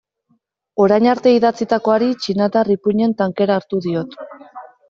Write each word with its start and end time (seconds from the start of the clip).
Orain 0.85 1.09
arte 1.11 1.33
idatzitakoari 1.35 2.09
txinatar 2.23 2.75
ipuin-en 2.77 3.15
tankera 3.23 3.59
hartu 3.61 3.85
diot. 3.89 4.19